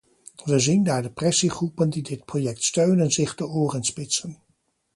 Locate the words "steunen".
2.63-3.11